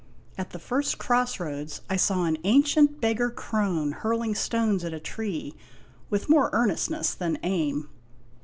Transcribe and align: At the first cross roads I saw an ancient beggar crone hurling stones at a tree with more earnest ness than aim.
At 0.35 0.49
the 0.49 0.57
first 0.57 0.97
cross 0.97 1.39
roads 1.39 1.81
I 1.87 1.95
saw 1.95 2.25
an 2.25 2.39
ancient 2.43 2.99
beggar 3.01 3.29
crone 3.29 3.91
hurling 3.91 4.33
stones 4.33 4.83
at 4.83 4.95
a 4.95 4.99
tree 4.99 5.53
with 6.09 6.27
more 6.27 6.49
earnest 6.53 6.89
ness 6.89 7.13
than 7.13 7.37
aim. 7.43 7.87